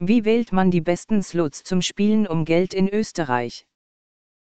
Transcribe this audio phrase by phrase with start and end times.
[0.00, 3.66] Wie wählt man die besten Slots zum Spielen um Geld in Österreich?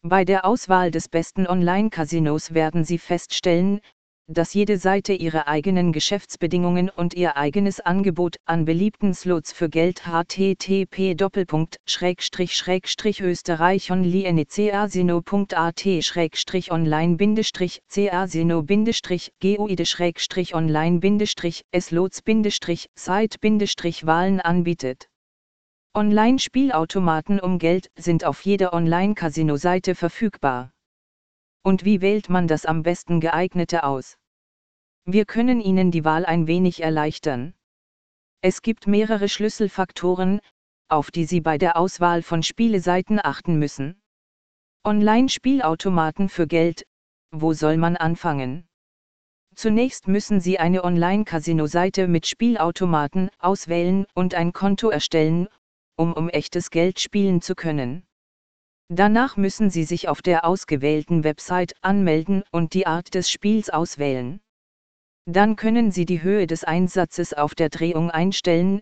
[0.02, 3.80] Bei der Auswahl des besten Online-Casinos werden Sie feststellen,
[4.26, 10.06] dass jede Seite ihre eigenen Geschäftsbedingungen und ihr eigenes Angebot an beliebten Slots für Geld
[10.06, 11.16] http
[13.20, 15.86] österreich online casino.at
[16.70, 18.62] online casino
[19.40, 19.64] guide
[20.52, 21.00] online
[21.80, 22.22] slots
[22.96, 23.38] site
[24.04, 25.08] Wahlen anbietet.
[25.98, 30.70] Online-Spielautomaten um Geld sind auf jeder Online-Casino-Seite verfügbar.
[31.64, 34.16] Und wie wählt man das am besten geeignete aus?
[35.06, 37.52] Wir können Ihnen die Wahl ein wenig erleichtern.
[38.42, 40.38] Es gibt mehrere Schlüsselfaktoren,
[40.86, 44.00] auf die Sie bei der Auswahl von Spieleseiten achten müssen.
[44.84, 46.86] Online-Spielautomaten für Geld,
[47.32, 48.68] wo soll man anfangen?
[49.56, 55.48] Zunächst müssen Sie eine Online-Casino-Seite mit Spielautomaten auswählen und ein Konto erstellen,
[55.98, 58.04] um um echtes Geld spielen zu können.
[58.88, 64.40] Danach müssen Sie sich auf der ausgewählten Website anmelden und die Art des Spiels auswählen.
[65.26, 68.80] Dann können Sie die Höhe des Einsatzes auf der Drehung einstellen,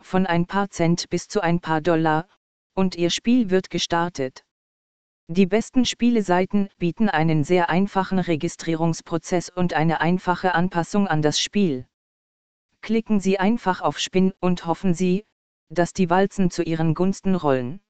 [0.00, 2.28] von ein paar Cent bis zu ein paar Dollar,
[2.74, 4.44] und Ihr Spiel wird gestartet.
[5.26, 11.86] Die besten Spieleseiten bieten einen sehr einfachen Registrierungsprozess und eine einfache Anpassung an das Spiel.
[12.80, 15.26] Klicken Sie einfach auf Spin und hoffen Sie,
[15.70, 17.80] dass die Walzen zu Ihren Gunsten rollen.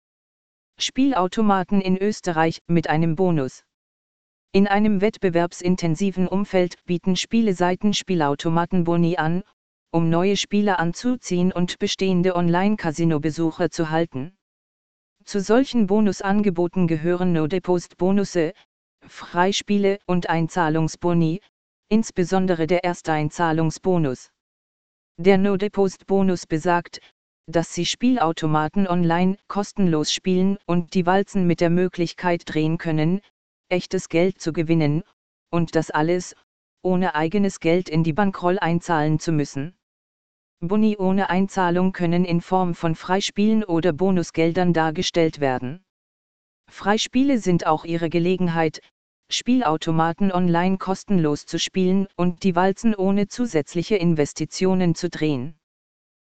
[0.78, 3.64] Spielautomaten in Österreich mit einem Bonus.
[4.52, 9.42] In einem wettbewerbsintensiven Umfeld bieten Spieleseiten Spielautomaten Boni an,
[9.90, 14.36] um neue Spieler anzuziehen und bestehende Online-Casino-Besucher zu halten.
[15.24, 18.52] Zu solchen Bonusangeboten gehören No-Depost-Bonusse,
[19.06, 21.40] Freispiele und Einzahlungsboni,
[21.88, 24.30] insbesondere der Ersteinzahlungsbonus.
[25.18, 27.00] Der No-Depost-Bonus besagt,
[27.48, 33.22] dass sie Spielautomaten online kostenlos spielen und die Walzen mit der Möglichkeit drehen können,
[33.70, 35.02] echtes Geld zu gewinnen,
[35.50, 36.36] und das alles,
[36.82, 39.74] ohne eigenes Geld in die Bankroll einzahlen zu müssen.
[40.60, 45.82] Boni ohne Einzahlung können in Form von Freispielen oder Bonusgeldern dargestellt werden.
[46.70, 48.82] Freispiele sind auch ihre Gelegenheit,
[49.30, 55.58] Spielautomaten online kostenlos zu spielen und die Walzen ohne zusätzliche Investitionen zu drehen.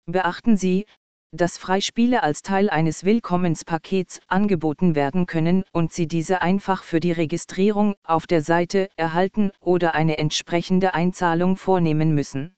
[0.06, 0.86] Beachten Sie,
[1.34, 7.12] dass Freispiele als Teil eines Willkommenspakets angeboten werden können und Sie diese einfach für die
[7.12, 12.56] Registrierung auf der Seite erhalten oder eine entsprechende Einzahlung vornehmen müssen.